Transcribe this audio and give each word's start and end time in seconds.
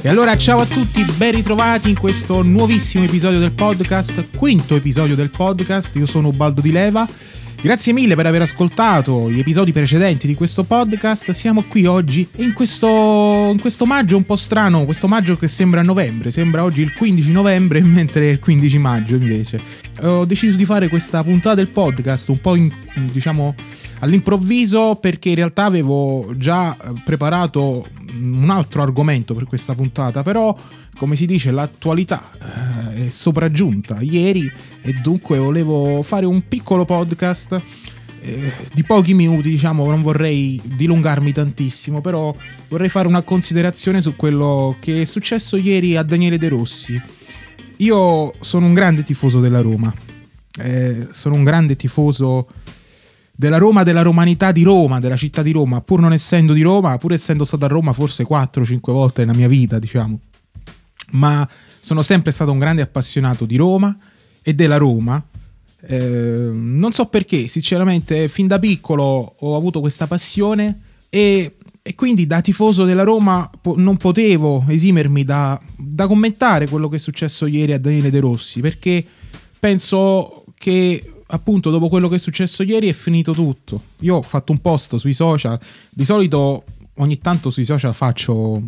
E 0.00 0.08
allora 0.08 0.36
ciao 0.36 0.60
a 0.60 0.66
tutti, 0.66 1.04
ben 1.16 1.32
ritrovati 1.32 1.88
in 1.88 1.98
questo 1.98 2.42
nuovissimo 2.42 3.02
episodio 3.02 3.40
del 3.40 3.52
podcast, 3.52 4.26
quinto 4.36 4.76
episodio 4.76 5.16
del 5.16 5.30
podcast, 5.30 5.96
io 5.96 6.06
sono 6.06 6.28
Ubaldo 6.28 6.60
Di 6.60 6.70
Leva. 6.70 7.06
Grazie 7.62 7.92
mille 7.92 8.16
per 8.16 8.26
aver 8.26 8.42
ascoltato 8.42 9.30
gli 9.30 9.38
episodi 9.38 9.70
precedenti 9.70 10.26
di 10.26 10.34
questo 10.34 10.64
podcast. 10.64 11.30
Siamo 11.30 11.62
qui 11.62 11.86
oggi 11.86 12.26
in 12.38 12.54
questo, 12.54 13.50
in 13.52 13.60
questo 13.60 13.86
maggio 13.86 14.16
un 14.16 14.24
po' 14.24 14.34
strano, 14.34 14.84
questo 14.84 15.06
maggio 15.06 15.36
che 15.36 15.46
sembra 15.46 15.80
novembre, 15.80 16.32
sembra 16.32 16.64
oggi 16.64 16.82
il 16.82 16.92
15 16.92 17.30
novembre 17.30 17.78
mentre 17.86 18.30
il 18.30 18.40
15 18.40 18.78
maggio 18.78 19.14
invece. 19.14 19.60
Ho 20.00 20.24
deciso 20.24 20.56
di 20.56 20.64
fare 20.64 20.88
questa 20.88 21.22
puntata 21.22 21.54
del 21.54 21.68
podcast 21.68 22.30
un 22.30 22.40
po' 22.40 22.56
in, 22.56 22.68
diciamo 23.12 23.54
all'improvviso 24.00 24.96
perché 24.96 25.28
in 25.28 25.36
realtà 25.36 25.62
avevo 25.62 26.32
già 26.34 26.76
eh, 26.76 27.00
preparato 27.04 27.86
un 28.20 28.50
altro 28.50 28.82
argomento 28.82 29.34
per 29.34 29.44
questa 29.44 29.76
puntata, 29.76 30.24
però 30.24 30.52
come 30.96 31.14
si 31.14 31.26
dice 31.26 31.52
l'attualità 31.52 32.28
è 32.94 33.08
sopraggiunta 33.08 34.00
ieri 34.00 34.50
e 34.80 34.92
dunque 34.94 35.38
volevo 35.38 36.02
fare 36.02 36.26
un 36.26 36.46
piccolo 36.46 36.84
podcast 36.84 37.60
eh, 38.24 38.52
di 38.72 38.84
pochi 38.84 39.14
minuti, 39.14 39.50
diciamo, 39.50 39.84
non 39.90 40.00
vorrei 40.00 40.60
dilungarmi 40.62 41.32
tantissimo, 41.32 42.00
però 42.00 42.34
vorrei 42.68 42.88
fare 42.88 43.08
una 43.08 43.22
considerazione 43.22 44.00
su 44.00 44.14
quello 44.14 44.76
che 44.78 45.02
è 45.02 45.04
successo 45.04 45.56
ieri 45.56 45.96
a 45.96 46.04
Daniele 46.04 46.38
De 46.38 46.48
Rossi. 46.48 47.00
Io 47.78 48.32
sono 48.40 48.66
un 48.66 48.74
grande 48.74 49.02
tifoso 49.02 49.40
della 49.40 49.60
Roma, 49.60 49.92
eh, 50.60 51.08
sono 51.10 51.34
un 51.34 51.42
grande 51.42 51.74
tifoso 51.74 52.46
della 53.34 53.58
Roma, 53.58 53.82
della 53.82 54.02
romanità 54.02 54.52
di 54.52 54.62
Roma, 54.62 55.00
della 55.00 55.16
città 55.16 55.42
di 55.42 55.50
Roma, 55.50 55.80
pur 55.80 55.98
non 55.98 56.12
essendo 56.12 56.52
di 56.52 56.62
Roma, 56.62 56.96
pur 56.98 57.12
essendo 57.12 57.44
stato 57.44 57.64
a 57.64 57.68
Roma 57.68 57.92
forse 57.92 58.24
4-5 58.24 58.78
volte 58.92 59.24
nella 59.24 59.36
mia 59.36 59.48
vita, 59.48 59.80
diciamo. 59.80 60.20
Ma 61.12 61.48
sono 61.80 62.02
sempre 62.02 62.30
stato 62.32 62.52
un 62.52 62.58
grande 62.58 62.82
appassionato 62.82 63.44
di 63.44 63.56
Roma 63.56 63.96
e 64.42 64.54
della 64.54 64.76
Roma. 64.76 65.22
Eh, 65.84 66.50
non 66.52 66.92
so 66.92 67.06
perché, 67.06 67.48
sinceramente, 67.48 68.28
fin 68.28 68.46
da 68.46 68.58
piccolo 68.58 69.34
ho 69.38 69.56
avuto 69.56 69.80
questa 69.80 70.06
passione 70.06 70.80
e, 71.08 71.56
e 71.82 71.94
quindi 71.94 72.26
da 72.26 72.40
tifoso 72.40 72.84
della 72.84 73.02
Roma 73.02 73.50
po- 73.60 73.74
non 73.76 73.96
potevo 73.96 74.64
esimermi 74.68 75.24
da, 75.24 75.60
da 75.76 76.06
commentare 76.06 76.68
quello 76.68 76.88
che 76.88 76.96
è 76.96 77.00
successo 77.00 77.46
ieri 77.46 77.72
a 77.72 77.80
Daniele 77.80 78.10
De 78.10 78.20
Rossi, 78.20 78.60
perché 78.60 79.04
penso 79.58 80.44
che 80.56 81.02
appunto 81.26 81.70
dopo 81.70 81.88
quello 81.88 82.08
che 82.08 82.16
è 82.16 82.18
successo 82.18 82.62
ieri 82.62 82.88
è 82.88 82.92
finito 82.92 83.32
tutto. 83.32 83.82
Io 84.00 84.16
ho 84.16 84.22
fatto 84.22 84.52
un 84.52 84.60
post 84.60 84.96
sui 84.96 85.12
social, 85.12 85.58
di 85.90 86.04
solito 86.04 86.64
ogni 87.02 87.18
tanto 87.18 87.50
sui 87.50 87.64
social 87.64 87.94
faccio 87.94 88.62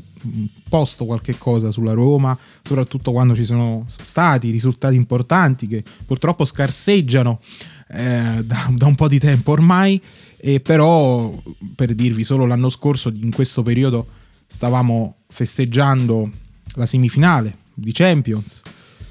posto 0.68 1.04
qualche 1.04 1.36
cosa 1.38 1.70
sulla 1.70 1.92
Roma, 1.92 2.36
soprattutto 2.62 3.12
quando 3.12 3.34
ci 3.34 3.44
sono 3.44 3.86
stati 3.86 4.50
risultati 4.50 4.96
importanti 4.96 5.66
che 5.66 5.82
purtroppo 6.04 6.44
scarseggiano 6.44 7.40
eh, 7.88 8.42
da, 8.44 8.70
da, 8.72 8.86
un 8.86 8.94
po' 8.94 9.08
di 9.08 9.18
tempo 9.18 9.52
ormai, 9.52 10.00
e 10.36 10.60
però 10.60 11.32
per 11.74 11.94
dirvi 11.94 12.24
solo 12.24 12.44
l'anno 12.44 12.68
scorso 12.68 13.08
in 13.08 13.32
questo 13.32 13.62
periodo 13.62 14.06
stavamo 14.46 15.16
festeggiando 15.28 16.30
la 16.74 16.86
semifinale 16.86 17.58
di 17.74 17.92
Champions 17.92 18.62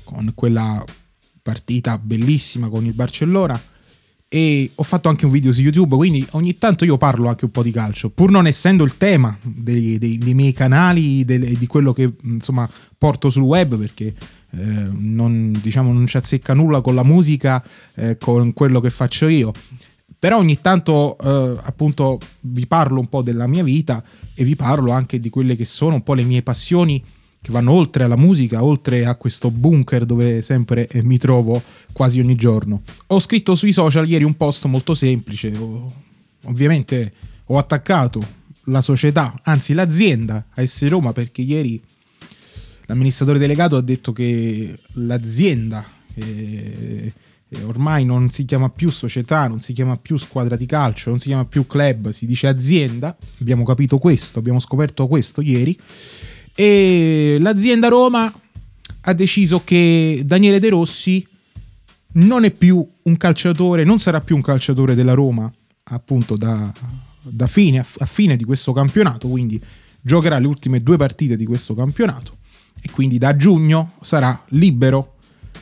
con 0.04 0.32
quella 0.36 0.84
partita 1.42 1.98
bellissima 1.98 2.70
con 2.70 2.86
il 2.86 2.94
Barcellona 2.94 3.60
e 4.36 4.72
ho 4.74 4.82
fatto 4.82 5.10
anche 5.10 5.26
un 5.26 5.32
video 5.32 5.54
su 5.54 5.62
YouTube, 5.62 5.96
quindi 5.96 6.26
ogni 6.32 6.58
tanto 6.58 6.86
io 6.86 6.98
parlo 6.98 7.30
anche 7.30 7.46
un 7.46 7.52
po' 7.52 7.62
di 7.62 7.70
calcio, 7.70 8.10
pur 8.10 8.32
non 8.32 8.48
essendo 8.48 8.84
il 8.84 8.98
tema 8.98 9.38
dei, 9.44 10.00
dei, 10.00 10.18
dei 10.18 10.34
miei 10.34 10.54
canali, 10.54 11.24
dei, 11.24 11.56
di 11.56 11.68
quello 11.68 11.94
che 11.94 12.12
insomma 12.24 12.68
porto 12.98 13.30
sul 13.30 13.44
web, 13.44 13.78
perché 13.78 14.08
eh, 14.08 14.60
non, 14.92 15.54
diciamo, 15.62 15.94
non 15.94 16.08
ci 16.08 16.18
azzecca 16.18 16.56
nulla 16.56 16.82
con 16.82 16.96
la 16.96 17.04
musica, 17.04 17.64
eh, 17.94 18.18
con 18.18 18.54
quello 18.54 18.80
che 18.80 18.90
faccio 18.90 19.28
io. 19.28 19.52
Però 20.18 20.40
ogni 20.40 20.60
tanto 20.62 21.16
eh, 21.20 21.60
appunto 21.66 22.18
vi 22.40 22.66
parlo 22.66 23.00
un 23.00 23.10
po' 23.10 23.22
della 23.22 23.46
mia 23.46 23.64
vita 23.64 24.04
e 24.34 24.44
vi 24.44 24.56
parlo 24.56 24.94
anche 24.94 25.20
di 25.20 25.30
quelle 25.30 25.56
che 25.56 25.66
sono 25.66 25.94
un 25.94 26.02
po' 26.02 26.16
le 26.16 26.24
mie 26.24 26.42
passioni 26.42 27.04
che 27.44 27.52
vanno 27.52 27.74
oltre 27.74 28.06
alla 28.06 28.16
musica, 28.16 28.64
oltre 28.64 29.06
a 29.06 29.16
questo 29.16 29.52
bunker 29.52 30.06
dove 30.06 30.42
sempre 30.42 30.88
eh, 30.88 31.04
mi 31.04 31.18
trovo 31.18 31.62
quasi 31.92 32.22
ogni 32.22 32.36
giorno. 32.36 32.84
Ho 33.08 33.20
scritto 33.20 33.54
sui 33.54 33.74
social 33.74 34.08
ieri 34.08 34.24
un 34.24 34.38
post 34.38 34.64
molto 34.68 34.94
semplice, 34.94 35.52
ovviamente 36.46 37.12
ho 37.48 37.58
attaccato 37.58 38.22
la 38.68 38.80
società, 38.80 39.38
anzi 39.44 39.74
l'azienda 39.74 40.46
AS 40.54 40.88
Roma 40.88 41.12
perché 41.12 41.42
ieri 41.42 41.84
l'amministratore 42.86 43.40
delegato 43.40 43.76
ha 43.76 43.82
detto 43.82 44.14
che 44.14 44.74
l'azienda 44.94 45.86
eh, 46.14 47.12
ormai 47.66 48.06
non 48.06 48.30
si 48.30 48.46
chiama 48.46 48.70
più 48.70 48.90
società, 48.90 49.48
non 49.48 49.60
si 49.60 49.74
chiama 49.74 49.98
più 49.98 50.16
squadra 50.16 50.56
di 50.56 50.66
calcio, 50.66 51.10
non 51.10 51.20
si 51.20 51.28
chiama 51.28 51.44
più 51.44 51.68
club, 51.68 52.12
si 52.12 52.26
dice 52.26 52.48
azienda. 52.48 53.18
Abbiamo 53.42 53.66
capito 53.66 53.98
questo, 53.98 54.40
abbiamo 54.40 54.62
scoperto 54.62 55.08
questo 55.08 55.42
ieri 55.42 55.78
e 56.56 57.38
l'azienda 57.40 57.88
Roma 57.88 58.32
ha 59.02 59.14
deciso 59.14 59.62
che 59.64 60.22
Daniele 60.26 60.60
De 60.60 60.70
Rossi 60.70 61.26
non 62.14 62.46
è 62.46 62.52
più 62.52 62.88
un 63.04 63.18
calciatore, 63.18 63.84
non 63.84 64.00
sarà 64.00 64.22
più 64.22 64.36
un 64.36 64.42
calciatore 64.42 64.96
della 64.96 65.14
Roma, 65.14 65.52
appunto 65.86 66.38
da, 66.38 66.72
da 67.22 67.48
fine 67.48 67.80
a, 67.80 68.06
fine 68.06 68.36
di 68.36 68.44
questo 68.44 68.72
campionato, 68.72 69.28
quindi 69.28 69.62
giocherà 70.02 70.38
le 70.38 70.48
ultime 70.48 70.82
due 70.84 70.98
partite 70.98 71.36
di 71.36 71.46
questo 71.46 71.74
campionato 71.74 72.38
e 72.82 72.90
quindi 72.92 73.18
da 73.18 73.36
giugno 73.36 73.94
sarà 74.02 74.44
libero 74.50 75.16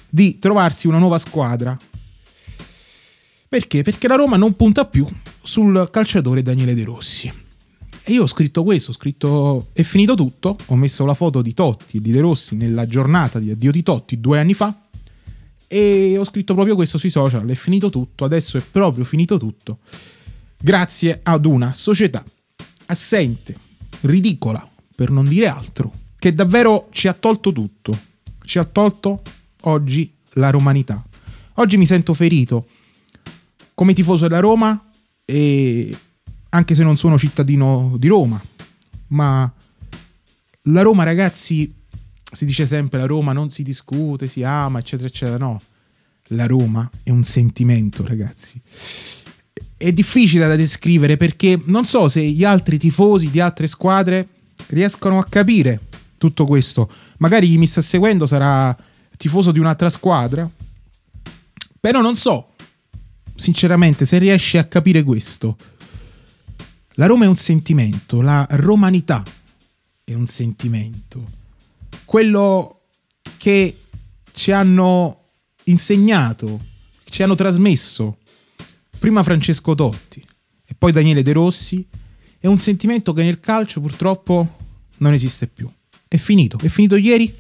di 0.09 0.39
trovarsi 0.39 0.87
una 0.87 0.97
nuova 0.97 1.17
squadra. 1.17 1.77
Perché? 3.47 3.83
Perché 3.83 4.07
la 4.07 4.15
Roma 4.15 4.37
non 4.37 4.55
punta 4.55 4.85
più 4.85 5.05
sul 5.41 5.89
calciatore 5.91 6.41
Daniele 6.41 6.73
De 6.73 6.83
Rossi. 6.83 7.31
E 8.03 8.13
io 8.13 8.23
ho 8.23 8.27
scritto 8.27 8.63
questo, 8.63 8.91
ho 8.91 8.93
scritto 8.93 9.67
è 9.73 9.83
finito 9.83 10.15
tutto, 10.15 10.57
ho 10.65 10.75
messo 10.75 11.05
la 11.05 11.13
foto 11.13 11.41
di 11.41 11.53
Totti 11.53 11.97
e 11.97 12.01
di 12.01 12.11
De 12.11 12.19
Rossi 12.19 12.55
nella 12.55 12.85
giornata 12.85 13.39
di 13.39 13.51
addio 13.51 13.71
di 13.71 13.83
Totti 13.83 14.19
due 14.19 14.39
anni 14.39 14.53
fa. 14.53 14.75
E 15.67 16.17
ho 16.17 16.25
scritto 16.25 16.53
proprio 16.53 16.75
questo 16.75 16.97
sui 16.97 17.09
social, 17.09 17.47
è 17.47 17.55
finito 17.55 17.89
tutto, 17.89 18.25
adesso 18.25 18.57
è 18.57 18.61
proprio 18.61 19.05
finito 19.05 19.37
tutto, 19.37 19.79
grazie 20.57 21.21
ad 21.23 21.45
una 21.45 21.73
società 21.73 22.21
assente, 22.87 23.55
ridicola, 24.01 24.69
per 24.93 25.11
non 25.11 25.23
dire 25.23 25.47
altro, 25.47 25.89
che 26.19 26.35
davvero 26.35 26.87
ci 26.91 27.07
ha 27.07 27.13
tolto 27.13 27.53
tutto, 27.53 27.97
ci 28.43 28.59
ha 28.59 28.65
tolto 28.65 29.21
oggi 29.61 30.13
la 30.33 30.49
romanità. 30.49 31.01
Oggi 31.55 31.77
mi 31.77 31.85
sento 31.85 32.13
ferito 32.13 32.67
come 33.73 33.93
tifoso 33.93 34.27
della 34.27 34.41
Roma 34.41 34.89
e 35.23 35.95
anche 36.53 36.75
se 36.75 36.83
non 36.83 36.97
sono 36.97 37.17
cittadino 37.17 37.95
di 37.97 38.07
Roma, 38.07 38.41
ma 39.07 39.51
la 40.63 40.81
Roma, 40.81 41.03
ragazzi, 41.03 41.73
si 42.31 42.45
dice 42.45 42.65
sempre 42.65 42.99
la 42.99 43.05
Roma 43.05 43.33
non 43.33 43.49
si 43.49 43.63
discute, 43.63 44.27
si 44.27 44.43
ama, 44.43 44.79
eccetera, 44.79 45.07
eccetera. 45.07 45.37
No, 45.37 45.61
la 46.29 46.45
Roma 46.45 46.89
è 47.03 47.09
un 47.09 47.23
sentimento, 47.23 48.05
ragazzi. 48.05 48.61
È 49.75 49.91
difficile 49.91 50.47
da 50.47 50.55
descrivere 50.55 51.17
perché 51.17 51.59
non 51.65 51.85
so 51.85 52.07
se 52.07 52.21
gli 52.21 52.43
altri 52.43 52.77
tifosi 52.77 53.29
di 53.29 53.39
altre 53.39 53.67
squadre 53.67 54.27
riescono 54.67 55.17
a 55.17 55.25
capire 55.25 55.79
tutto 56.17 56.45
questo. 56.45 56.89
Magari 57.17 57.47
chi 57.47 57.57
mi 57.57 57.65
sta 57.65 57.81
seguendo 57.81 58.25
sarà 58.25 58.75
tifoso 59.17 59.51
di 59.51 59.59
un'altra 59.59 59.89
squadra, 59.89 60.49
però 61.79 62.01
non 62.01 62.15
so, 62.15 62.49
sinceramente, 63.35 64.05
se 64.05 64.19
riesce 64.19 64.57
a 64.57 64.65
capire 64.65 65.01
questo. 65.03 65.57
La 66.95 67.05
Roma 67.05 67.23
è 67.23 67.27
un 67.27 67.37
sentimento, 67.37 68.19
la 68.19 68.45
romanità 68.51 69.23
è 70.03 70.13
un 70.13 70.27
sentimento. 70.27 71.23
Quello 72.03 72.81
che 73.37 73.77
ci 74.33 74.51
hanno 74.51 75.23
insegnato, 75.65 76.59
ci 77.05 77.23
hanno 77.23 77.35
trasmesso 77.35 78.17
prima 78.99 79.23
Francesco 79.23 79.73
Totti 79.73 80.21
e 80.65 80.75
poi 80.77 80.91
Daniele 80.91 81.23
De 81.23 81.31
Rossi, 81.31 81.87
è 82.39 82.47
un 82.47 82.59
sentimento 82.59 83.13
che 83.13 83.23
nel 83.23 83.39
calcio 83.39 83.79
purtroppo 83.79 84.57
non 84.97 85.13
esiste 85.13 85.47
più. 85.47 85.71
È 86.07 86.17
finito, 86.17 86.57
è 86.61 86.67
finito 86.67 86.97
ieri 86.97 87.33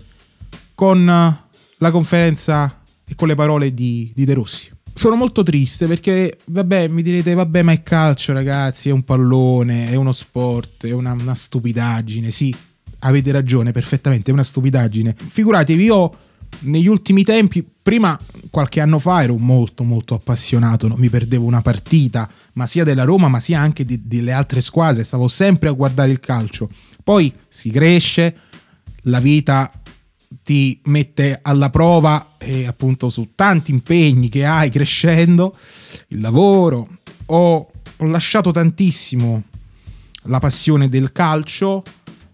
con 0.73 1.05
la 1.05 1.91
conferenza 1.91 2.81
e 3.03 3.15
con 3.15 3.27
le 3.27 3.35
parole 3.35 3.73
di, 3.73 4.13
di 4.15 4.23
De 4.23 4.33
Rossi 4.33 4.71
sono 4.93 5.15
molto 5.15 5.43
triste 5.43 5.87
perché, 5.87 6.39
vabbè, 6.45 6.87
mi 6.87 7.01
direte, 7.01 7.33
vabbè, 7.33 7.61
ma 7.63 7.71
è 7.71 7.83
calcio, 7.83 8.33
ragazzi, 8.33 8.89
è 8.89 8.91
un 8.91 9.03
pallone, 9.03 9.89
è 9.89 9.95
uno 9.95 10.11
sport, 10.11 10.85
è 10.85 10.91
una, 10.91 11.13
una 11.13 11.35
stupidaggine. 11.35 12.31
Sì, 12.31 12.53
avete 12.99 13.31
ragione, 13.31 13.71
perfettamente, 13.71 14.31
è 14.31 14.33
una 14.33 14.43
stupidaggine. 14.43 15.15
Figuratevi, 15.15 15.83
io 15.83 16.15
negli 16.59 16.87
ultimi 16.87 17.23
tempi, 17.23 17.65
prima 17.81 18.17
qualche 18.49 18.81
anno 18.81 18.99
fa 18.99 19.23
ero 19.23 19.37
molto 19.37 19.83
molto 19.83 20.13
appassionato, 20.13 20.87
non 20.87 20.99
mi 20.99 21.09
perdevo 21.09 21.45
una 21.45 21.61
partita, 21.61 22.29
ma 22.53 22.67
sia 22.67 22.83
della 22.83 23.03
Roma, 23.03 23.27
ma 23.27 23.39
sia 23.39 23.59
anche 23.59 23.83
di, 23.83 24.01
delle 24.05 24.31
altre 24.31 24.61
squadre, 24.61 25.03
stavo 25.03 25.27
sempre 25.27 25.69
a 25.69 25.73
guardare 25.73 26.11
il 26.11 26.19
calcio. 26.19 26.69
Poi 27.03 27.33
si 27.47 27.71
cresce, 27.71 28.35
la 29.05 29.19
vita 29.19 29.71
ti 30.43 30.79
mette 30.85 31.39
alla 31.41 31.69
prova 31.69 32.35
e 32.37 32.65
appunto 32.65 33.09
su 33.09 33.29
tanti 33.35 33.71
impegni 33.71 34.29
che 34.29 34.45
hai 34.45 34.69
crescendo, 34.69 35.55
il 36.09 36.21
lavoro, 36.21 36.87
ho, 37.27 37.71
ho 37.97 38.05
lasciato 38.05 38.51
tantissimo 38.51 39.43
la 40.23 40.39
passione 40.39 40.89
del 40.89 41.11
calcio, 41.11 41.83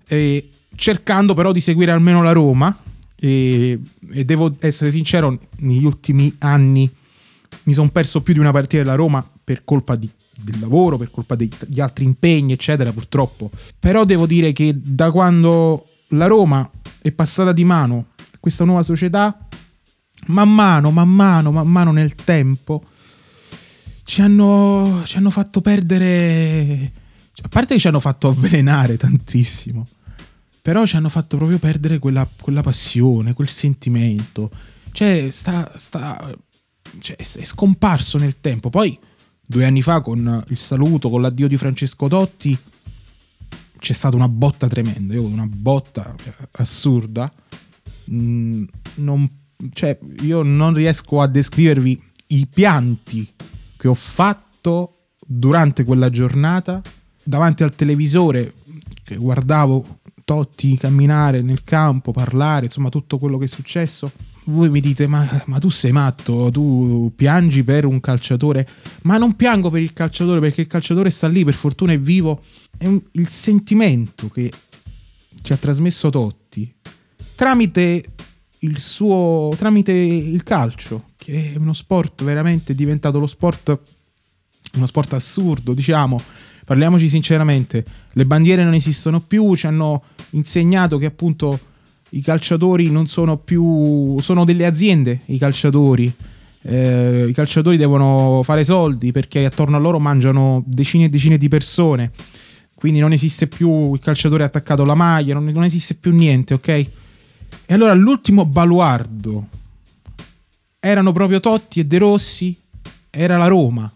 eh, 0.07 0.49
cercando 0.75 1.33
però 1.33 1.51
di 1.51 1.61
seguire 1.61 1.91
almeno 1.91 2.21
la 2.21 2.31
Roma 2.31 2.75
e, 3.19 3.79
e 4.11 4.25
devo 4.25 4.55
essere 4.59 4.91
sincero, 4.91 5.39
negli 5.59 5.85
ultimi 5.85 6.33
anni 6.39 6.89
mi 7.63 7.73
sono 7.73 7.89
perso 7.89 8.21
più 8.21 8.33
di 8.33 8.39
una 8.39 8.51
partita 8.51 8.83
della 8.83 8.95
Roma 8.95 9.27
per 9.43 9.63
colpa 9.63 9.95
di, 9.95 10.09
del 10.35 10.59
lavoro, 10.59 10.97
per 10.97 11.11
colpa 11.11 11.35
degli 11.35 11.79
altri 11.79 12.05
impegni, 12.05 12.53
eccetera, 12.53 12.91
purtroppo. 12.91 13.49
Però 13.79 14.05
devo 14.05 14.25
dire 14.25 14.53
che 14.53 14.73
da 14.75 15.11
quando 15.11 15.85
la 16.09 16.27
Roma 16.27 16.69
è 17.01 17.11
passata 17.11 17.51
di 17.51 17.63
mano 17.63 18.07
a 18.17 18.37
questa 18.39 18.63
nuova 18.63 18.83
società, 18.83 19.47
man 20.27 20.53
mano, 20.53 20.91
man 20.91 21.09
mano, 21.09 21.51
man 21.51 21.67
mano 21.67 21.91
nel 21.91 22.15
tempo, 22.15 22.83
ci 24.03 24.21
hanno, 24.21 25.01
ci 25.05 25.17
hanno 25.17 25.29
fatto 25.29 25.61
perdere... 25.61 26.93
A 27.39 27.49
parte 27.49 27.75
che 27.75 27.79
ci 27.79 27.87
hanno 27.87 27.99
fatto 27.99 28.29
avvelenare 28.29 28.97
tantissimo, 28.97 29.85
però 30.59 30.85
ci 30.85 30.95
hanno 30.95 31.09
fatto 31.09 31.37
proprio 31.37 31.59
perdere 31.59 31.99
quella, 31.99 32.27
quella 32.41 32.61
passione, 32.61 33.33
quel 33.33 33.47
sentimento. 33.47 34.49
Cioè, 34.91 35.27
sta, 35.29 35.71
sta 35.75 36.35
cioè, 36.99 37.15
è 37.15 37.43
scomparso 37.43 38.17
nel 38.17 38.39
tempo. 38.41 38.69
Poi, 38.69 38.97
due 39.45 39.65
anni 39.65 39.81
fa, 39.83 40.01
con 40.01 40.43
il 40.47 40.57
saluto, 40.57 41.09
con 41.09 41.21
l'addio 41.21 41.47
di 41.47 41.57
Francesco 41.57 42.07
Totti, 42.07 42.57
c'è 43.79 43.93
stata 43.93 44.15
una 44.15 44.27
botta 44.27 44.67
tremenda. 44.67 45.13
Io 45.13 45.23
una 45.23 45.47
botta 45.47 46.15
assurda. 46.53 47.31
Mm, 48.11 48.63
non, 48.95 49.29
cioè, 49.73 49.97
io 50.21 50.41
non 50.43 50.73
riesco 50.73 51.21
a 51.21 51.27
descrivervi 51.27 52.01
i 52.27 52.47
pianti 52.47 53.33
che 53.75 53.87
ho 53.87 53.93
fatto 53.93 55.09
durante 55.25 55.83
quella 55.83 56.09
giornata 56.09 56.81
davanti 57.23 57.63
al 57.63 57.75
televisore 57.75 58.53
che 59.03 59.15
guardavo 59.15 59.99
Totti 60.23 60.75
camminare 60.75 61.41
nel 61.41 61.63
campo, 61.63 62.11
parlare, 62.11 62.65
insomma 62.65 62.89
tutto 62.89 63.17
quello 63.17 63.37
che 63.37 63.45
è 63.45 63.47
successo 63.47 64.11
voi 64.47 64.69
mi 64.69 64.79
dite, 64.79 65.07
ma, 65.07 65.43
ma, 65.45 65.59
tu 65.59 65.69
sei 65.69 65.91
matto, 65.91 66.49
tu 66.51 67.11
piangi 67.15 67.63
per 67.63 67.85
un 67.85 67.99
calciatore, 67.99 68.67
ma 69.03 69.17
non 69.17 69.35
piango 69.35 69.69
per 69.69 69.81
il 69.81 69.93
calciatore 69.93 70.39
perché 70.39 70.61
il 70.61 70.67
calciatore 70.67 71.09
sta 71.09 71.27
lì, 71.27 71.43
per 71.43 71.53
fortuna 71.53 71.93
è 71.93 71.99
vivo. 71.99 72.43
È 72.77 72.85
un, 72.85 73.01
il 73.13 73.27
sentimento 73.27 74.29
che 74.29 74.51
ci 75.41 75.53
ha 75.53 75.57
trasmesso 75.57 76.09
Totti 76.09 76.75
tramite 77.37 78.03
il 78.59 78.79
suo, 78.79 79.51
tramite 79.55 79.91
il 79.91 80.41
calcio, 80.41 81.09
che 81.15 81.53
è 81.53 81.57
uno 81.57 81.73
sport 81.73 82.23
veramente 82.23 82.73
diventato 82.73 83.19
lo 83.19 83.27
sport, 83.27 83.79
uno 84.73 84.85
sport 84.87 85.13
assurdo, 85.13 85.73
diciamo. 85.73 86.19
Parliamoci 86.65 87.07
sinceramente, 87.07 87.85
le 88.13 88.25
bandiere 88.25 88.63
non 88.63 88.73
esistono 88.73 89.19
più, 89.19 89.55
ci 89.55 89.67
hanno 89.67 90.03
insegnato 90.31 90.97
che 90.97 91.05
appunto 91.05 91.59
i 92.09 92.21
calciatori 92.21 92.89
non 92.89 93.07
sono 93.07 93.37
più... 93.37 94.17
sono 94.21 94.45
delle 94.45 94.65
aziende 94.65 95.21
i 95.25 95.37
calciatori. 95.37 96.11
Eh, 96.61 97.27
I 97.29 97.33
calciatori 97.33 97.77
devono 97.77 98.41
fare 98.43 98.63
soldi 98.63 99.11
perché 99.11 99.45
attorno 99.45 99.77
a 99.77 99.79
loro 99.79 99.99
mangiano 99.99 100.63
decine 100.65 101.05
e 101.05 101.09
decine 101.09 101.37
di 101.37 101.47
persone. 101.47 102.11
Quindi 102.73 102.99
non 102.99 103.11
esiste 103.11 103.47
più 103.47 103.93
il 103.93 103.99
calciatore 103.99 104.43
attaccato 104.43 104.83
alla 104.83 104.95
maglia, 104.95 105.33
non, 105.33 105.45
non 105.45 105.63
esiste 105.63 105.95
più 105.95 106.13
niente, 106.13 106.53
ok? 106.53 106.67
E 106.67 107.73
allora 107.73 107.93
l'ultimo 107.93 108.45
baluardo 108.45 109.47
erano 110.79 111.11
proprio 111.11 111.39
Totti 111.39 111.79
e 111.79 111.83
De 111.83 111.97
Rossi, 111.97 112.55
era 113.09 113.37
la 113.37 113.47
Roma. 113.47 113.91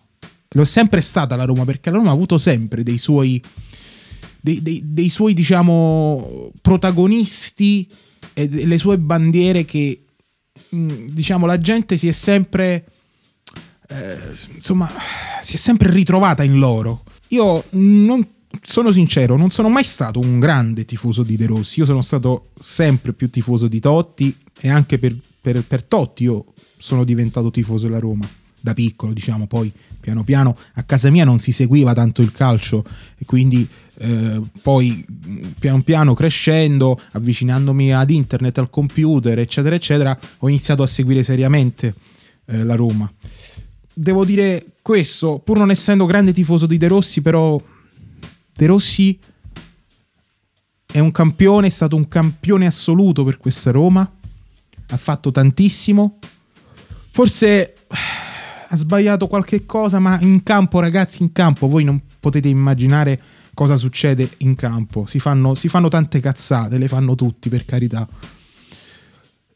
È 0.47 0.63
sempre 0.65 0.99
stata 0.99 1.35
la 1.35 1.45
Roma 1.45 1.63
perché 1.63 1.89
la 1.89 1.97
Roma 1.97 2.09
ha 2.09 2.13
avuto 2.13 2.37
sempre 2.37 2.83
dei 2.83 2.97
suoi 2.97 3.41
dei, 4.41 4.61
dei, 4.61 4.81
dei 4.83 5.09
suoi, 5.09 5.33
diciamo, 5.33 6.51
protagonisti 6.61 7.87
e 8.33 8.65
le 8.65 8.77
sue 8.77 8.97
bandiere 8.97 9.63
che, 9.65 10.05
mm, 10.75 11.07
diciamo, 11.07 11.45
la 11.45 11.59
gente 11.59 11.97
si 11.97 12.07
è 12.07 12.11
sempre... 12.11 12.85
Eh, 13.87 14.17
insomma, 14.55 14.89
si 15.41 15.55
è 15.55 15.57
sempre 15.57 15.91
ritrovata 15.91 16.43
in 16.43 16.57
loro. 16.57 17.03
Io 17.29 17.63
non 17.71 18.25
sono 18.63 18.91
sincero, 18.91 19.37
non 19.37 19.51
sono 19.51 19.69
mai 19.69 19.83
stato 19.83 20.19
un 20.19 20.39
grande 20.39 20.85
tifoso 20.85 21.23
di 21.23 21.37
De 21.37 21.45
Rossi. 21.45 21.79
Io 21.79 21.85
sono 21.85 22.01
stato 22.01 22.49
sempre 22.57 23.13
più 23.13 23.29
tifoso 23.29 23.67
di 23.67 23.79
Totti 23.79 24.35
e 24.59 24.69
anche 24.69 24.97
per, 24.97 25.15
per, 25.39 25.63
per 25.63 25.83
Totti 25.83 26.23
io 26.23 26.45
sono 26.77 27.03
diventato 27.03 27.51
tifoso 27.51 27.87
della 27.87 27.99
Roma 27.99 28.27
da 28.61 28.73
piccolo, 28.73 29.13
diciamo, 29.13 29.47
poi 29.47 29.71
piano 29.99 30.23
piano 30.23 30.57
a 30.73 30.83
casa 30.83 31.09
mia 31.09 31.25
non 31.25 31.39
si 31.39 31.51
seguiva 31.51 31.93
tanto 31.93 32.21
il 32.21 32.31
calcio 32.31 32.83
e 33.17 33.25
quindi 33.25 33.67
eh, 33.97 34.41
poi 34.61 35.05
piano 35.59 35.81
piano 35.81 36.13
crescendo, 36.13 36.99
avvicinandomi 37.11 37.93
ad 37.93 38.09
internet, 38.09 38.57
al 38.57 38.69
computer, 38.69 39.37
eccetera, 39.37 39.75
eccetera, 39.75 40.17
ho 40.39 40.49
iniziato 40.49 40.83
a 40.83 40.87
seguire 40.87 41.23
seriamente 41.23 41.93
eh, 42.45 42.63
la 42.63 42.75
Roma. 42.75 43.11
Devo 43.93 44.25
dire 44.25 44.65
questo, 44.81 45.39
pur 45.39 45.57
non 45.57 45.69
essendo 45.69 46.05
grande 46.05 46.33
tifoso 46.33 46.65
di 46.65 46.77
De 46.77 46.87
Rossi, 46.87 47.21
però 47.21 47.61
De 48.53 48.65
Rossi 48.65 49.19
è 50.91 50.99
un 50.99 51.11
campione, 51.11 51.67
è 51.67 51.69
stato 51.69 51.95
un 51.95 52.07
campione 52.07 52.65
assoluto 52.65 53.23
per 53.23 53.37
questa 53.37 53.71
Roma, 53.71 54.09
ha 54.87 54.97
fatto 54.97 55.31
tantissimo. 55.31 56.17
Forse 57.11 57.75
ha 58.73 58.77
sbagliato 58.77 59.27
qualche 59.27 59.65
cosa, 59.65 59.99
ma 59.99 60.17
in 60.21 60.43
campo, 60.43 60.79
ragazzi, 60.79 61.23
in 61.23 61.33
campo 61.33 61.67
voi 61.67 61.83
non 61.83 62.01
potete 62.19 62.47
immaginare 62.47 63.21
cosa 63.53 63.75
succede 63.75 64.29
in 64.37 64.55
campo. 64.55 65.05
Si 65.05 65.19
fanno, 65.19 65.55
si 65.55 65.67
fanno 65.67 65.89
tante 65.89 66.21
cazzate, 66.21 66.77
le 66.77 66.87
fanno 66.87 67.15
tutti, 67.15 67.49
per 67.49 67.65
carità. 67.65 68.07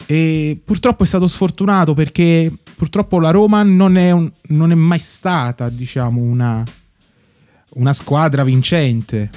E 0.06 0.59
purtroppo 0.62 1.03
è 1.03 1.06
stato 1.06 1.27
sfortunato 1.27 1.94
perché 1.94 2.51
purtroppo 2.75 3.19
la 3.19 3.31
Roma 3.31 3.63
non 3.63 3.95
è, 3.95 4.12
un, 4.12 4.29
non 4.50 4.71
è 4.71 4.75
mai 4.75 5.00
stata, 5.00 5.69
diciamo, 5.69 6.21
una, 6.21 6.62
una 7.75 7.94
squadra 7.94 8.44
vincente. 8.44 9.29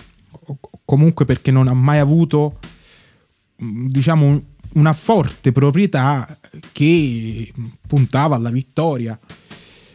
O 0.47 0.59
comunque 0.85 1.25
perché 1.25 1.53
non 1.53 1.69
ha 1.69 1.75
mai 1.75 1.99
avuto, 1.99 2.59
diciamo, 3.57 4.43
una 4.73 4.93
forte 4.93 5.53
proprietà 5.53 6.37
che 6.73 7.53
puntava 7.87 8.35
alla 8.35 8.51
vittoria. 8.51 9.17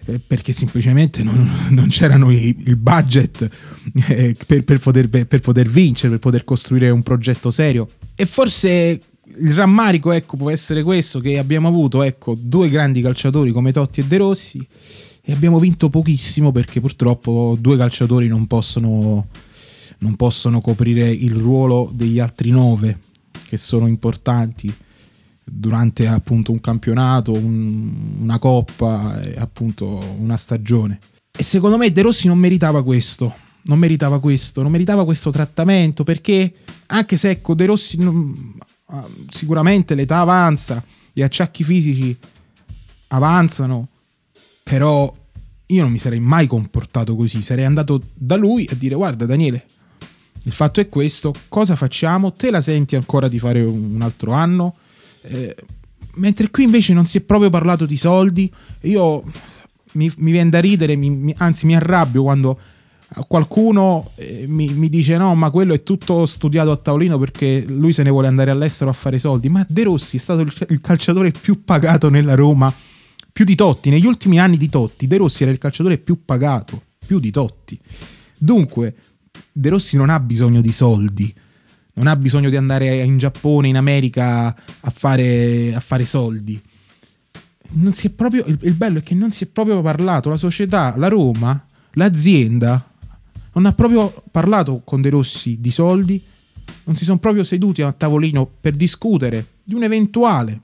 Eh, 0.06 0.20
perché 0.20 0.52
semplicemente 0.52 1.24
non, 1.24 1.50
non 1.70 1.88
c'erano 1.88 2.30
i, 2.30 2.54
il 2.66 2.76
budget 2.76 3.48
eh, 4.08 4.36
per, 4.46 4.64
per, 4.66 4.80
poter, 4.80 5.10
per, 5.10 5.40
poter, 5.40 5.70
vincere, 5.70 6.10
per 6.10 6.20
poter 6.20 6.44
costruire 6.44 6.90
un 6.90 7.04
progetto 7.04 7.50
serio. 7.52 7.90
E 8.16 8.26
forse 8.26 9.00
il 9.38 9.54
rammarico 9.54 10.12
ecco, 10.12 10.36
può 10.36 10.50
essere 10.50 10.84
questo, 10.84 11.20
che 11.20 11.38
abbiamo 11.38 11.70
avuto 11.70 12.04
ecco, 12.04 12.36
due 12.38 12.70
grandi 12.70 13.02
calciatori 13.02 13.52
come 13.52 13.72
Totti 13.72 14.02
e 14.02 14.06
De 14.06 14.18
Rossi 14.18 14.68
e 15.22 15.32
abbiamo 15.32 15.58
vinto 15.58 15.90
pochissimo 15.90 16.52
perché 16.52 16.82
purtroppo 16.82 17.56
due 17.58 17.78
calciatori 17.78 18.28
non 18.28 18.46
possono, 18.46 19.28
non 20.00 20.16
possono 20.18 20.60
coprire 20.60 21.10
il 21.10 21.34
ruolo 21.34 21.90
degli 21.94 22.20
altri 22.20 22.50
nove 22.50 22.98
che 23.48 23.56
sono 23.56 23.88
importanti 23.88 24.74
durante 25.44 26.08
appunto 26.08 26.52
un 26.52 26.62
campionato, 26.62 27.32
un, 27.32 28.18
una 28.22 28.40
coppa 28.40 29.22
appunto 29.38 30.00
una 30.18 30.38
stagione. 30.38 31.00
E 31.36 31.44
secondo 31.44 31.78
me 31.78 31.92
De 31.92 32.02
Rossi 32.02 32.28
non 32.28 32.38
meritava 32.38 32.84
questo, 32.84 33.34
non 33.64 33.80
meritava 33.80 34.20
questo, 34.20 34.62
non 34.62 34.72
meritava 34.72 35.04
questo 35.06 35.32
trattamento 35.32 36.04
perché 36.04 36.54
anche 36.88 37.18
se 37.18 37.32
ecco 37.32 37.56
De 37.56 37.66
Rossi 37.66 37.98
non, 37.98 38.58
ah, 38.88 39.06
sicuramente 39.32 39.96
l'età 39.96 40.20
avanza, 40.20 40.84
gli 41.12 41.22
acciacchi 41.22 41.64
fisici 41.64 42.18
avanzano, 43.08 43.88
però 44.64 45.14
io 45.68 45.82
non 45.82 45.92
mi 45.92 45.98
sarei 45.98 46.20
mai 46.20 46.48
comportato 46.48 47.16
così, 47.16 47.42
sarei 47.42 47.66
andato 47.66 48.02
da 48.14 48.36
lui 48.36 48.68
a 48.72 48.76
dire 48.76 48.96
guarda 48.96 49.26
Daniele, 49.26 49.66
il 50.44 50.52
fatto 50.52 50.82
è 50.82 50.90
questo, 50.90 51.34
cosa 51.48 51.76
facciamo? 51.76 52.34
Te 52.34 52.52
la 52.52 52.62
senti 52.62 52.96
ancora 52.96 53.28
di 53.28 53.40
fare 53.40 53.62
un 53.62 54.00
altro 54.02 54.34
anno? 54.34 54.76
Eh, 55.24 55.56
mentre 56.16 56.50
qui 56.50 56.64
invece 56.64 56.94
non 56.94 57.06
si 57.06 57.18
è 57.18 57.22
proprio 57.22 57.50
parlato 57.50 57.86
di 57.86 57.98
soldi. 57.98 58.52
Io 58.82 59.24
mi, 59.94 60.12
mi 60.18 60.32
viene 60.32 60.50
da 60.50 60.60
ridere, 60.60 60.96
mi, 60.96 61.10
mi, 61.10 61.34
anzi 61.38 61.66
mi 61.66 61.76
arrabbio 61.76 62.24
quando 62.24 62.60
qualcuno 63.28 64.12
eh, 64.16 64.46
mi, 64.48 64.74
mi, 64.74 64.90
dice 64.90 65.18
no, 65.18 65.36
ma 65.36 65.52
quello 65.52 65.74
è 65.74 65.84
tutto 65.84 66.26
studiato 66.26 66.72
a 66.72 66.78
tavolino 66.78 67.20
perché 67.20 67.64
lui 67.68 67.94
se 67.94 68.02
ne 68.02 68.10
vuole 68.10 68.28
andare 68.28 68.52
all'estero 68.52 68.90
a 68.90 68.94
fare 68.94 69.20
soldi. 69.20 69.50
Ma 69.50 69.66
De 69.68 69.84
Rossi 69.84 70.18
è 70.18 70.20
stato 70.20 70.42
il, 70.42 70.54
il 70.70 70.82
calciatore 70.82 71.32
più 71.32 71.64
pagato 71.64 72.10
nella 72.10 72.36
Roma, 72.36 72.74
più 73.32 73.46
di 73.46 73.56
Totti. 73.56 73.90
Negli 73.90 74.06
ultimi 74.06 74.40
anni 74.40 74.58
di 74.58 74.70
Totti, 74.70 75.08
De 75.08 75.18
Rossi 75.18 75.44
era 75.44 75.52
il 75.52 75.58
calciatore 75.58 75.98
più 75.98 76.26
pagato, 76.26 76.82
più 77.06 77.20
di 77.20 77.32
Totti. 77.32 77.80
Dunque, 78.38 78.96
De 79.52 79.70
Rossi 79.70 79.96
non 79.96 80.10
ha 80.10 80.20
bisogno 80.20 80.62
di 80.62 80.72
soldi 80.72 81.34
non 81.96 82.08
ha 82.08 82.16
bisogno 82.16 82.50
di 82.50 82.56
andare 82.56 82.98
in 82.98 83.18
Giappone, 83.18 83.68
in 83.68 83.78
America 83.78 84.48
a 84.48 84.90
fare, 84.90 85.74
a 85.76 85.80
fare 85.80 86.06
soldi. 86.06 86.62
Proprio, 88.16 88.46
il, 88.46 88.58
il 88.62 88.74
bello 88.74 89.00
è 89.00 89.04
che 89.04 89.16
non 89.16 89.32
si 89.32 89.46
è 89.46 89.48
proprio 89.48 89.82
parlato, 89.82 90.30
la 90.30 90.38
società, 90.38 90.94
la 90.98 91.08
Roma, 91.08 91.64
l'azienda 91.94 92.88
non 93.54 93.66
ha 93.66 93.74
proprio 93.74 94.24
parlato 94.32 94.82
con 94.84 95.02
De 95.02 95.10
Rossi 95.10 95.60
di 95.60 95.72
soldi, 95.72 96.22
non 96.86 96.96
si 96.96 97.04
sono 97.04 97.20
proprio 97.20 97.44
seduti 97.44 97.82
a 97.82 97.92
tavolino 97.92 98.50
per 98.60 98.74
discutere 98.74 99.48
di 99.64 99.74
un 99.74 99.84
eventuale 99.84 100.62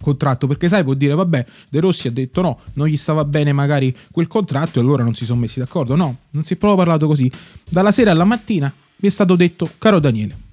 contratto. 0.00 0.46
Perché 0.46 0.68
sai 0.68 0.82
può 0.84 0.94
dire 0.94 1.14
vabbè 1.14 1.46
De 1.70 1.80
Rossi 1.80 2.08
ha 2.08 2.12
detto 2.12 2.40
no 2.40 2.60
non 2.74 2.88
gli 2.88 2.96
stava 2.96 3.24
bene 3.24 3.52
magari 3.52 3.94
quel 4.10 4.26
contratto 4.26 4.78
e 4.78 4.82
allora 4.82 5.04
non 5.04 5.14
si 5.14 5.24
sono 5.24 5.40
messi 5.40 5.58
d'accordo. 5.58 5.94
No 5.94 6.18
non 6.30 6.42
si 6.42 6.54
è 6.54 6.56
proprio 6.56 6.78
parlato 6.78 7.06
così. 7.06 7.30
Dalla 7.68 7.92
sera 7.92 8.10
alla 8.10 8.24
mattina 8.24 8.72
vi 8.96 9.06
è 9.06 9.10
stato 9.10 9.36
detto 9.36 9.70
caro 9.78 10.00
Daniele 10.00 10.46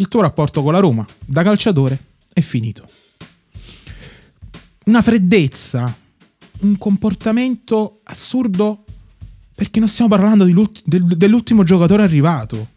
il 0.00 0.08
tuo 0.08 0.22
rapporto 0.22 0.62
con 0.62 0.72
la 0.72 0.78
Roma 0.78 1.04
da 1.24 1.42
calciatore 1.42 1.98
è 2.32 2.40
finito. 2.40 2.84
Una 4.86 5.02
freddezza 5.02 5.94
un 6.60 6.76
comportamento 6.76 8.00
assurdo 8.04 8.84
perché 9.54 9.78
non 9.78 9.88
stiamo 9.88 10.10
parlando 10.10 10.44
dell'ultimo 10.84 11.64
giocatore 11.64 12.02
arrivato. 12.02 12.68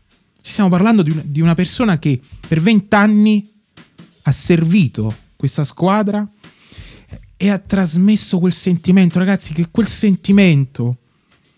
Stiamo 0.41 0.69
parlando 0.69 1.01
di 1.01 1.39
una, 1.39 1.55
persona 1.55 1.97
che 1.97 2.19
per 2.45 2.59
vent'anni 2.61 3.49
ha 4.23 4.31
servito 4.31 5.15
questa 5.37 5.63
squadra 5.63 6.27
e 7.37 7.49
ha 7.49 7.57
trasmesso 7.57 8.39
quel 8.39 8.51
sentimento, 8.51 9.19
ragazzi, 9.19 9.53
che 9.53 9.69
quel 9.71 9.87
sentimento 9.87 10.97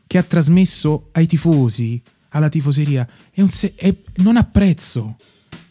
che 0.06 0.20
ha 0.20 0.24
trasmesso 0.24 1.10
ai 1.14 1.26
tifosi, 1.26 2.00
alla 2.30 2.50
tifoseria, 2.50 3.08
è 3.32 3.42
un 3.42 3.50
se- 3.50 3.74
è, 3.76 3.94
non 4.18 4.38
ha 4.38 4.44
prezzo, 4.44 5.16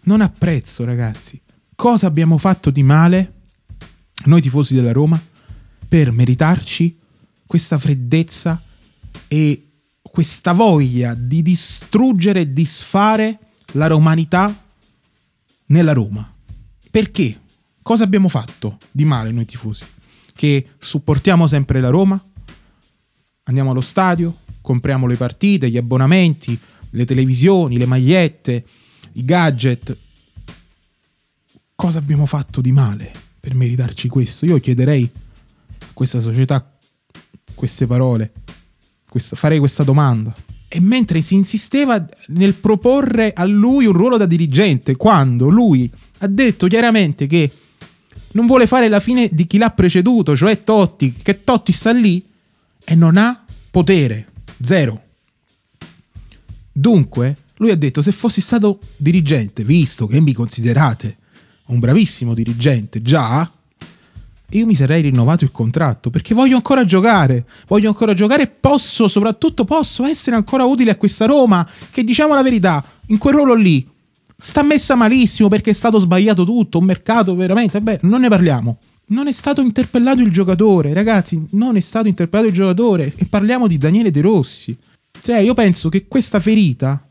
non 0.05 0.21
ha 0.21 0.29
prezzo, 0.29 0.85
ragazzi. 0.85 1.41
Cosa 1.75 2.07
abbiamo 2.07 2.39
fatto 2.39 2.71
di 2.71 2.83
male, 2.83 3.33
noi 4.25 4.41
tifosi 4.41 4.75
della 4.75 4.93
Roma, 4.93 5.21
per 5.89 6.13
meritarci 6.13 6.99
questa 7.47 7.79
freddezza 7.79 8.61
e 9.29 9.69
questa 10.03 10.53
voglia 10.53 11.15
di 11.15 11.43
distruggere 11.43 12.41
e 12.41 12.53
disfare 12.53 13.39
la 13.73 13.87
romanità 13.87 14.65
nella 15.67 15.93
Roma? 15.93 16.33
Perché? 16.91 17.41
Cosa 17.83 18.05
abbiamo 18.05 18.29
fatto 18.29 18.79
di 18.91 19.05
male 19.05 19.31
noi 19.31 19.45
tifosi? 19.45 19.85
Che 20.35 20.69
supportiamo 20.79 21.47
sempre 21.47 21.81
la 21.81 21.91
Roma, 21.91 22.23
andiamo 23.45 23.71
allo 23.71 23.81
stadio, 23.81 24.39
compriamo 24.61 25.07
le 25.07 25.17
partite, 25.17 25.69
gli 25.69 25.77
abbonamenti, 25.77 26.59
le 26.91 27.05
televisioni, 27.05 27.77
le 27.77 27.87
magliette, 27.87 28.65
i 29.15 29.25
gadget. 29.25 29.97
Cosa 31.75 31.99
abbiamo 31.99 32.27
fatto 32.27 32.61
di 32.61 32.73
male 32.73 33.11
per 33.39 33.55
meritarci 33.55 34.09
questo? 34.09 34.47
Io 34.47 34.59
chiederei 34.61 35.11
a 35.81 35.87
questa 35.93 36.21
società 36.21 36.75
queste 37.55 37.87
parole, 37.87 38.33
questa, 39.09 39.37
farei 39.37 39.59
questa 39.59 39.83
domanda. 39.83 40.35
E 40.69 40.81
mentre 40.81 41.21
si 41.21 41.35
insisteva 41.35 42.05
nel 42.29 42.55
proporre 42.55 43.33
a 43.33 43.45
lui 43.45 43.87
un 43.87 43.93
ruolo 43.93 44.17
da 44.17 44.27
dirigente, 44.27 44.97
quando 44.97 45.49
lui 45.49 45.91
ha 46.19 46.27
detto 46.27 46.67
chiaramente 46.67 47.27
che 47.27 47.51
non 48.33 48.47
vuole 48.47 48.67
fare 48.67 48.89
la 48.89 48.99
fine 48.99 49.29
di 49.31 49.47
chi 49.47 49.59
l'ha 49.59 49.71
preceduto, 49.71 50.35
cioè 50.35 50.65
Totti, 50.65 51.13
che 51.13 51.45
Totti 51.45 51.71
sta 51.71 51.93
lì 51.93 52.25
e 52.85 52.95
non 52.97 53.17
ha 53.17 53.45
potere, 53.71 54.33
zero. 54.61 55.01
Dunque, 56.73 57.37
lui 57.57 57.71
ha 57.71 57.77
detto 57.77 58.03
se 58.03 58.13
fossi 58.13 58.41
stato 58.41 58.79
dirigente, 58.97 59.65
visto 59.65 60.07
che 60.07 60.21
mi 60.21 60.33
considerate 60.33 61.19
un 61.67 61.79
bravissimo 61.79 62.35
dirigente 62.35 63.01
già, 63.01 63.51
io 64.51 64.67
mi 64.67 64.75
sarei 64.75 65.03
rinnovato 65.03 65.45
il 65.45 65.51
contratto 65.51 66.11
perché 66.11 66.35
voglio 66.35 66.57
ancora 66.57 66.85
giocare, 66.85 67.45
voglio 67.67 67.89
ancora 67.89 68.13
giocare 68.15 68.43
e 68.43 68.47
posso, 68.47 69.09
soprattutto 69.09 69.65
posso 69.65 70.05
essere 70.05 70.37
ancora 70.37 70.65
utile 70.65 70.91
a 70.91 70.97
questa 70.97 71.27
Roma 71.27 71.69
che 71.91 72.05
diciamo 72.05 72.35
la 72.35 72.43
verità, 72.43 72.85
in 73.07 73.19
quel 73.19 73.35
ruolo 73.35 73.55
lì 73.55 73.89
sta 74.37 74.63
messa 74.63 74.95
malissimo 74.95 75.49
perché 75.49 75.71
è 75.71 75.75
stato 75.75 75.99
sbagliato 75.99 76.45
tutto, 76.45 76.79
un 76.79 76.85
mercato 76.85 77.35
veramente, 77.35 77.81
beh, 77.81 78.01
non 78.03 78.21
ne 78.21 78.29
parliamo. 78.29 78.79
Non 79.07 79.27
è 79.27 79.33
stato 79.33 79.61
interpellato 79.61 80.23
il 80.23 80.31
giocatore, 80.31 80.95
ragazzi, 80.95 81.43
non 81.51 81.77
è 81.77 81.81
stato 81.81 82.09
interpellato 82.09 82.49
il 82.49 82.55
giocatore 82.55 83.13
e 83.17 83.27
parliamo 83.27 83.67
di 83.67 83.77
Daniele 83.77 84.11
De 84.11 84.23
Rossi. 84.23 84.77
Cioè, 85.21 85.39
io 85.39 85.53
penso 85.53 85.91
che 85.91 86.07
questa 86.09 86.41
ferita 86.41 87.04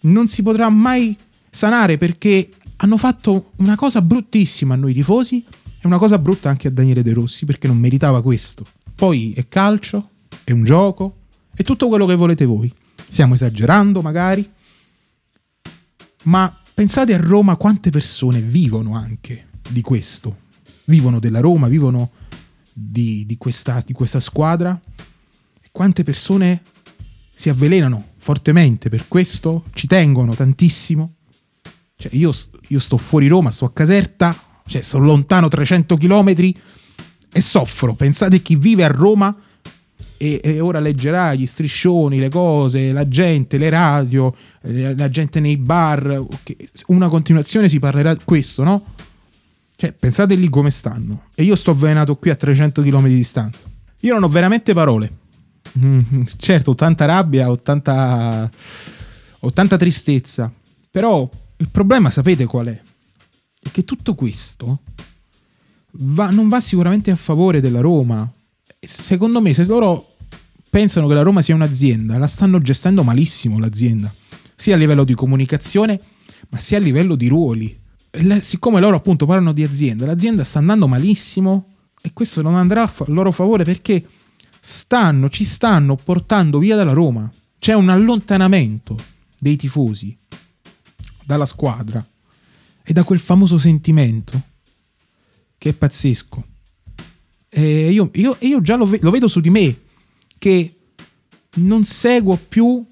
non 0.00 0.28
si 0.28 0.42
potrà 0.42 0.68
mai 0.68 1.16
sanare 1.50 1.96
perché 1.96 2.50
hanno 2.76 2.96
fatto 2.96 3.52
una 3.56 3.74
cosa 3.74 4.00
bruttissima 4.00 4.74
a 4.74 4.76
noi 4.76 4.94
tifosi 4.94 5.44
e 5.80 5.86
una 5.86 5.98
cosa 5.98 6.18
brutta 6.18 6.48
anche 6.48 6.68
a 6.68 6.70
Daniele 6.70 7.02
De 7.02 7.12
Rossi 7.12 7.44
perché 7.44 7.66
non 7.66 7.78
meritava 7.78 8.22
questo. 8.22 8.64
Poi 8.94 9.32
è 9.32 9.48
calcio, 9.48 10.10
è 10.44 10.52
un 10.52 10.64
gioco, 10.64 11.16
è 11.54 11.62
tutto 11.62 11.88
quello 11.88 12.06
che 12.06 12.14
volete 12.14 12.44
voi. 12.44 12.72
Stiamo 13.08 13.34
esagerando 13.34 14.00
magari, 14.00 14.48
ma 16.24 16.54
pensate 16.74 17.14
a 17.14 17.18
Roma 17.18 17.56
quante 17.56 17.90
persone 17.90 18.40
vivono 18.40 18.94
anche 18.94 19.46
di 19.68 19.80
questo. 19.80 20.46
Vivono 20.84 21.18
della 21.18 21.40
Roma, 21.40 21.68
vivono 21.68 22.10
di, 22.72 23.26
di, 23.26 23.36
questa, 23.36 23.82
di 23.84 23.92
questa 23.92 24.20
squadra. 24.20 24.80
Quante 25.70 26.02
persone 26.02 26.62
si 27.34 27.48
avvelenano 27.48 28.04
fortemente 28.28 28.90
per 28.90 29.08
questo, 29.08 29.64
ci 29.72 29.86
tengono 29.86 30.34
tantissimo. 30.34 31.14
Cioè, 31.96 32.14
io, 32.14 32.30
io 32.68 32.78
sto 32.78 32.98
fuori 32.98 33.26
Roma, 33.26 33.50
sto 33.50 33.64
a 33.64 33.72
Caserta, 33.72 34.36
cioè 34.66 34.82
sono 34.82 35.06
lontano 35.06 35.48
300 35.48 35.96
km 35.96 36.34
e 37.32 37.40
soffro. 37.40 37.94
Pensate 37.94 38.42
chi 38.42 38.56
vive 38.56 38.84
a 38.84 38.88
Roma 38.88 39.34
e, 40.18 40.42
e, 40.44 40.60
ora 40.60 40.78
leggerà 40.78 41.32
gli 41.32 41.46
striscioni, 41.46 42.18
le 42.18 42.28
cose, 42.28 42.92
la 42.92 43.08
gente, 43.08 43.56
le 43.56 43.70
radio, 43.70 44.34
la 44.60 45.08
gente 45.08 45.40
nei 45.40 45.56
bar, 45.56 46.22
una 46.88 47.08
continuazione 47.08 47.66
si 47.70 47.78
parlerà 47.78 48.12
di 48.12 48.24
questo, 48.24 48.62
no? 48.62 48.84
Cioè, 49.74 49.92
pensate 49.92 50.34
lì 50.34 50.50
come 50.50 50.70
stanno. 50.70 51.28
E 51.34 51.44
io 51.44 51.56
sto 51.56 51.70
avvelenato 51.70 52.16
qui 52.16 52.28
a 52.28 52.36
300 52.36 52.82
km 52.82 53.06
di 53.06 53.16
distanza. 53.16 53.66
Io 54.00 54.12
non 54.12 54.22
ho 54.22 54.28
veramente 54.28 54.74
parole. 54.74 55.27
Mm, 55.78 56.22
certo, 56.36 56.70
ho 56.70 56.74
tanta 56.74 57.04
rabbia, 57.04 57.50
ho 57.50 57.56
tanta, 57.56 58.50
ho 59.40 59.52
tanta 59.52 59.76
tristezza. 59.76 60.52
Però 60.90 61.28
il 61.56 61.68
problema 61.70 62.10
sapete 62.10 62.44
qual 62.46 62.66
è? 62.66 62.82
È 63.60 63.70
che 63.70 63.84
tutto 63.84 64.14
questo 64.14 64.80
va, 65.92 66.30
non 66.30 66.48
va 66.48 66.60
sicuramente 66.60 67.10
a 67.10 67.16
favore 67.16 67.60
della 67.60 67.80
Roma. 67.80 68.30
Secondo 68.80 69.40
me, 69.40 69.54
se 69.54 69.64
loro 69.64 70.14
pensano 70.70 71.06
che 71.06 71.14
la 71.14 71.22
Roma 71.22 71.42
sia 71.42 71.54
un'azienda, 71.54 72.18
la 72.18 72.26
stanno 72.26 72.58
gestendo 72.58 73.02
malissimo 73.02 73.58
l'azienda, 73.58 74.12
sia 74.54 74.74
a 74.74 74.78
livello 74.78 75.04
di 75.04 75.14
comunicazione, 75.14 76.00
ma 76.50 76.58
sia 76.58 76.78
a 76.78 76.80
livello 76.80 77.14
di 77.16 77.28
ruoli. 77.28 77.76
Le, 78.10 78.40
siccome 78.40 78.80
loro 78.80 78.96
appunto 78.96 79.26
parlano 79.26 79.52
di 79.52 79.64
azienda, 79.64 80.06
l'azienda 80.06 80.44
sta 80.44 80.58
andando 80.58 80.88
malissimo 80.88 81.74
e 82.00 82.12
questo 82.12 82.42
non 82.42 82.54
andrà 82.54 82.84
a 82.84 82.92
loro 83.06 83.30
favore 83.32 83.64
perché 83.64 84.04
stanno, 84.60 85.28
ci 85.28 85.44
stanno 85.44 85.96
portando 85.96 86.58
via 86.58 86.76
dalla 86.76 86.92
Roma. 86.92 87.30
C'è 87.58 87.74
un 87.74 87.88
allontanamento 87.88 88.96
dei 89.38 89.56
tifosi 89.56 90.16
dalla 91.24 91.46
squadra 91.46 92.04
e 92.82 92.92
da 92.92 93.04
quel 93.04 93.20
famoso 93.20 93.58
sentimento 93.58 94.42
che 95.58 95.70
è 95.70 95.72
pazzesco. 95.72 96.46
E 97.48 97.90
io, 97.90 98.10
io, 98.14 98.36
io 98.40 98.60
già 98.60 98.76
lo, 98.76 98.86
ve- 98.86 99.00
lo 99.02 99.10
vedo 99.10 99.28
su 99.28 99.40
di 99.40 99.50
me 99.50 99.80
che 100.38 100.74
non 101.56 101.84
seguo 101.84 102.36
più 102.36 102.86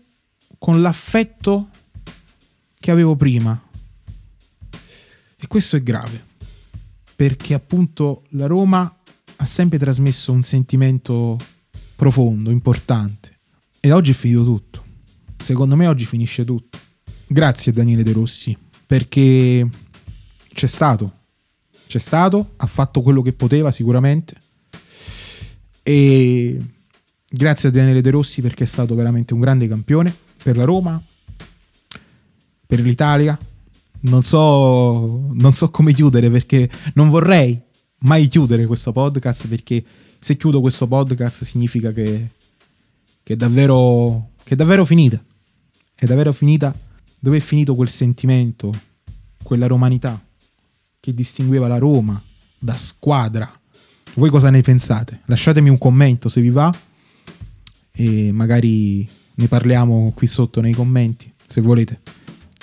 con 0.58 0.80
l'affetto 0.80 1.68
che 2.78 2.90
avevo 2.90 3.16
prima. 3.16 3.61
E 5.38 5.46
questo 5.46 5.76
è 5.76 5.82
grave, 5.82 6.25
perché 7.14 7.54
appunto 7.54 8.25
la 8.30 8.46
Roma 8.46 8.96
ha 9.37 9.46
sempre 9.46 9.78
trasmesso 9.78 10.32
un 10.32 10.42
sentimento 10.42 11.37
profondo, 11.96 12.50
importante. 12.50 13.38
E 13.80 13.90
oggi 13.90 14.12
è 14.12 14.14
finito 14.14 14.44
tutto. 14.44 14.84
Secondo 15.42 15.74
me 15.76 15.86
oggi 15.86 16.06
finisce 16.06 16.44
tutto. 16.44 16.78
Grazie 17.26 17.72
a 17.72 17.74
Daniele 17.74 18.02
De 18.02 18.12
Rossi, 18.12 18.56
perché 18.86 19.68
c'è 20.52 20.66
stato. 20.66 21.12
C'è 21.88 21.98
stato, 21.98 22.52
ha 22.56 22.66
fatto 22.66 23.02
quello 23.02 23.22
che 23.22 23.32
poteva 23.32 23.72
sicuramente. 23.72 24.36
E 25.82 26.60
Grazie 27.28 27.70
a 27.70 27.72
Daniele 27.72 28.00
De 28.00 28.10
Rossi 28.10 28.40
perché 28.40 28.64
è 28.64 28.66
stato 28.66 28.94
veramente 28.94 29.34
un 29.34 29.40
grande 29.40 29.66
campione 29.66 30.14
per 30.42 30.56
la 30.56 30.64
Roma, 30.64 31.02
per 32.66 32.80
l'Italia. 32.80 33.36
Non 34.00 34.22
so, 34.22 35.28
non 35.32 35.52
so 35.52 35.70
come 35.70 35.92
chiudere 35.92 36.30
perché 36.30 36.70
non 36.94 37.08
vorrei 37.08 37.60
mai 37.98 38.28
chiudere 38.28 38.66
questo 38.66 38.92
podcast 38.92 39.46
perché 39.48 39.84
se 40.18 40.36
chiudo 40.36 40.60
questo 40.60 40.86
podcast 40.86 41.44
significa 41.44 41.92
che, 41.92 42.30
che, 43.22 43.32
è, 43.32 43.36
davvero, 43.36 44.30
che 44.42 44.54
è 44.54 44.56
davvero 44.56 44.84
finita. 44.84 45.22
È 45.94 46.04
davvero 46.04 46.32
finita 46.32 46.74
Dove 47.18 47.38
è 47.38 47.40
finito 47.40 47.74
quel 47.74 47.88
sentimento, 47.88 48.72
quella 49.42 49.66
romanità 49.66 50.22
che 51.00 51.14
distingueva 51.14 51.66
la 51.66 51.78
Roma 51.78 52.22
da 52.58 52.76
squadra? 52.76 53.50
Voi 54.14 54.30
cosa 54.30 54.50
ne 54.50 54.60
pensate? 54.60 55.22
Lasciatemi 55.24 55.68
un 55.68 55.78
commento 55.78 56.28
se 56.28 56.40
vi 56.40 56.50
va 56.50 56.72
e 57.90 58.30
magari 58.32 59.08
ne 59.34 59.48
parliamo 59.48 60.12
qui 60.14 60.26
sotto 60.26 60.60
nei 60.60 60.72
commenti, 60.72 61.32
se 61.46 61.60
volete. 61.60 62.00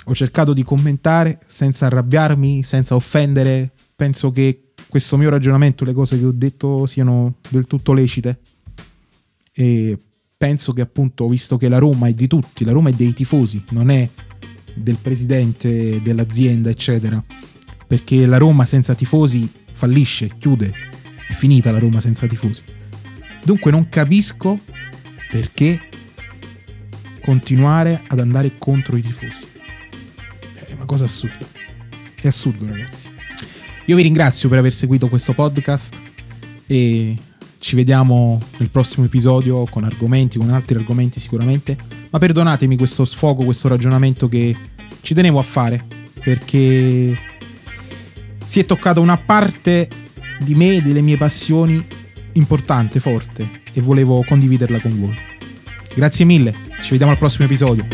Ho 0.04 0.14
cercato 0.14 0.54
di 0.54 0.62
commentare 0.62 1.40
senza 1.46 1.86
arrabbiarmi, 1.86 2.62
senza 2.62 2.94
offendere. 2.94 3.70
Penso 3.96 4.30
che 4.30 4.63
questo 4.94 5.16
mio 5.16 5.28
ragionamento, 5.28 5.84
le 5.84 5.92
cose 5.92 6.16
che 6.16 6.24
ho 6.24 6.30
detto 6.30 6.86
siano 6.86 7.38
del 7.48 7.66
tutto 7.66 7.92
lecite. 7.92 8.38
E 9.52 9.98
penso 10.36 10.72
che 10.72 10.82
appunto, 10.82 11.26
visto 11.26 11.56
che 11.56 11.68
la 11.68 11.78
Roma 11.78 12.06
è 12.06 12.14
di 12.14 12.28
tutti, 12.28 12.64
la 12.64 12.70
Roma 12.70 12.90
è 12.90 12.92
dei 12.92 13.12
tifosi, 13.12 13.64
non 13.70 13.90
è 13.90 14.08
del 14.72 14.98
presidente 15.02 16.00
dell'azienda, 16.00 16.70
eccetera. 16.70 17.20
Perché 17.88 18.24
la 18.24 18.36
Roma 18.36 18.64
senza 18.66 18.94
tifosi 18.94 19.50
fallisce, 19.72 20.36
chiude. 20.38 20.72
È 21.26 21.32
finita 21.32 21.72
la 21.72 21.80
Roma 21.80 21.98
senza 21.98 22.28
tifosi. 22.28 22.62
Dunque 23.44 23.72
non 23.72 23.88
capisco 23.88 24.60
perché 25.28 25.88
continuare 27.20 28.04
ad 28.06 28.20
andare 28.20 28.52
contro 28.58 28.96
i 28.96 29.02
tifosi. 29.02 29.40
È 30.54 30.72
una 30.72 30.84
cosa 30.84 31.02
assurda. 31.02 31.44
È 32.14 32.28
assurdo, 32.28 32.64
ragazzi. 32.64 33.13
Io 33.86 33.96
vi 33.96 34.02
ringrazio 34.02 34.48
per 34.48 34.58
aver 34.58 34.72
seguito 34.72 35.10
questo 35.10 35.34
podcast 35.34 36.00
e 36.66 37.14
ci 37.58 37.76
vediamo 37.76 38.40
nel 38.56 38.70
prossimo 38.70 39.04
episodio 39.04 39.64
con 39.66 39.84
argomenti, 39.84 40.38
con 40.38 40.48
altri 40.48 40.78
argomenti 40.78 41.20
sicuramente. 41.20 41.76
Ma 42.08 42.18
perdonatemi 42.18 42.78
questo 42.78 43.04
sfogo, 43.04 43.44
questo 43.44 43.68
ragionamento 43.68 44.26
che 44.26 44.56
ci 45.02 45.12
tenevo 45.12 45.38
a 45.38 45.42
fare 45.42 45.84
perché 46.18 47.18
si 48.42 48.60
è 48.60 48.64
toccata 48.64 49.00
una 49.00 49.18
parte 49.18 49.88
di 50.40 50.54
me, 50.54 50.80
delle 50.80 51.02
mie 51.02 51.18
passioni 51.18 51.84
importante, 52.32 53.00
forte 53.00 53.60
e 53.70 53.82
volevo 53.82 54.24
condividerla 54.26 54.80
con 54.80 54.98
voi. 54.98 55.14
Grazie 55.94 56.24
mille, 56.24 56.54
ci 56.80 56.92
vediamo 56.92 57.12
al 57.12 57.18
prossimo 57.18 57.44
episodio. 57.44 57.86